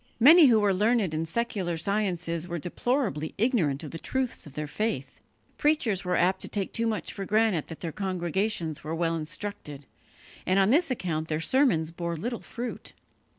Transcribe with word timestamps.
Many 0.19 0.47
who 0.47 0.59
were 0.59 0.73
learned 0.73 1.13
in 1.13 1.27
secular 1.27 1.77
sciences 1.77 2.47
were 2.47 2.57
deplorably 2.57 3.35
ignorant 3.37 3.83
of 3.83 3.91
the 3.91 3.99
truths 3.99 4.47
of 4.47 4.53
their 4.53 4.65
faith. 4.65 5.19
Preachers 5.59 6.03
were 6.03 6.15
apt 6.15 6.41
to 6.41 6.47
take 6.47 6.73
too 6.73 6.87
much 6.87 7.13
for 7.13 7.23
granted 7.23 7.67
that 7.67 7.81
their 7.81 7.91
congregations 7.91 8.83
were 8.83 8.95
well 8.95 9.15
instructed, 9.15 9.85
and 10.43 10.57
on 10.57 10.71
this 10.71 10.89
account 10.89 11.27
their 11.27 11.39
sermons 11.39 11.91
bore 11.91 12.17
little 12.17 12.41
fruit. 12.41 12.93